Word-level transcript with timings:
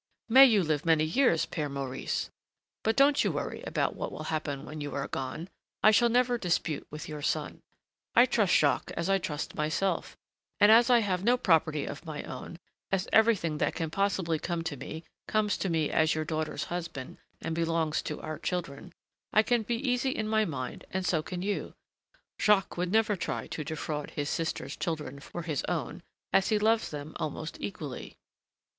"May 0.27 0.45
you 0.47 0.63
live 0.63 0.83
many 0.83 1.03
years, 1.03 1.45
Père 1.45 1.69
Maurice! 1.69 2.31
But 2.83 2.95
don't 2.95 3.23
you 3.23 3.31
worry 3.31 3.61
about 3.67 3.95
what 3.95 4.11
will 4.11 4.23
happen 4.33 4.65
when 4.65 4.81
you 4.81 4.95
are 4.95 5.07
gone; 5.07 5.47
I 5.83 5.91
shall 5.91 6.09
never 6.09 6.39
dispute 6.39 6.87
with 6.89 7.07
your 7.07 7.21
son. 7.21 7.61
I 8.15 8.25
trust 8.25 8.51
Jacques 8.55 8.89
as 8.97 9.11
I 9.11 9.19
trust 9.19 9.53
myself, 9.53 10.17
and 10.59 10.71
as 10.71 10.89
I 10.89 11.01
have 11.01 11.23
no 11.23 11.37
property 11.37 11.85
of 11.85 12.03
my 12.03 12.23
own, 12.23 12.57
as 12.91 13.07
everything 13.13 13.59
that 13.59 13.75
can 13.75 13.91
possibly 13.91 14.39
come 14.39 14.63
to 14.63 14.75
me, 14.75 15.03
comes 15.27 15.55
to 15.57 15.69
me 15.69 15.91
as 15.91 16.15
your 16.15 16.25
daughter's 16.25 16.63
husband 16.73 17.19
and 17.39 17.53
belongs 17.53 18.01
to 18.01 18.19
our 18.21 18.39
children, 18.39 18.93
I 19.31 19.43
can 19.43 19.61
be 19.61 19.75
easy 19.75 20.09
in 20.09 20.27
my 20.27 20.45
mind 20.45 20.83
and 20.89 21.05
so 21.05 21.21
can 21.21 21.43
you; 21.43 21.75
Jacques 22.39 22.75
would 22.75 22.91
never 22.91 23.15
try 23.15 23.45
to 23.45 23.63
defraud 23.63 24.09
his 24.09 24.31
sister's 24.31 24.75
children 24.75 25.19
for 25.19 25.43
his 25.43 25.63
own, 25.65 26.01
as 26.33 26.49
he 26.49 26.57
loves 26.57 26.89
them 26.89 27.13
almost 27.19 27.57
equally." 27.61 28.17